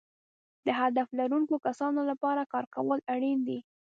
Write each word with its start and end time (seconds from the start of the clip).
د 0.65 0.67
هدف 0.79 1.07
لرونکو 1.19 1.55
کسانو 1.65 2.01
لپاره 2.11 2.43
کار 2.53 2.65
کول 2.75 2.99
اړین 3.13 3.39
دي. 3.47 3.59